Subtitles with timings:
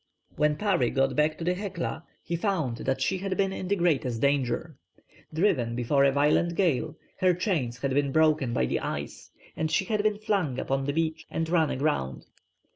[0.35, 3.75] When Parry got back to the Hecla, he found that she had been in the
[3.75, 4.75] greatest danger.
[5.31, 9.85] Driven before a violent gale, her chains had been broken by the ice, and she
[9.85, 12.25] had been flung upon the beach, and run aground.